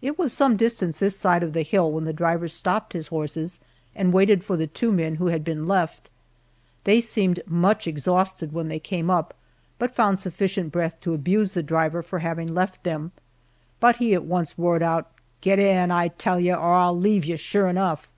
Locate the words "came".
8.80-9.08